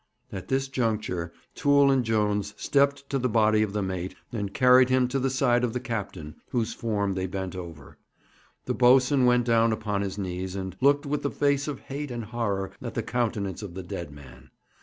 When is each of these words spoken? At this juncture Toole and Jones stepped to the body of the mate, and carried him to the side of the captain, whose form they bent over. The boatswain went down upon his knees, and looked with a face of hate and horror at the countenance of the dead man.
At 0.31 0.47
this 0.47 0.67
juncture 0.67 1.31
Toole 1.53 1.91
and 1.91 2.03
Jones 2.03 2.55
stepped 2.57 3.07
to 3.11 3.19
the 3.19 3.29
body 3.29 3.61
of 3.61 3.71
the 3.73 3.83
mate, 3.83 4.15
and 4.33 4.51
carried 4.51 4.89
him 4.89 5.07
to 5.09 5.19
the 5.19 5.29
side 5.29 5.63
of 5.63 5.73
the 5.73 5.79
captain, 5.79 6.37
whose 6.49 6.73
form 6.73 7.13
they 7.13 7.27
bent 7.27 7.55
over. 7.55 7.99
The 8.65 8.73
boatswain 8.73 9.25
went 9.27 9.45
down 9.45 9.71
upon 9.71 10.01
his 10.01 10.17
knees, 10.17 10.55
and 10.55 10.75
looked 10.81 11.05
with 11.05 11.23
a 11.23 11.29
face 11.29 11.67
of 11.67 11.81
hate 11.81 12.09
and 12.09 12.25
horror 12.25 12.71
at 12.81 12.95
the 12.95 13.03
countenance 13.03 13.61
of 13.61 13.75
the 13.75 13.83
dead 13.83 14.09
man. 14.09 14.49